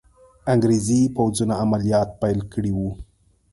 انګریزي 0.53 1.01
پوځونو 1.15 1.53
عملیات 1.63 2.09
پیل 2.21 2.39
کړي 2.53 2.71
وو. 2.73 2.89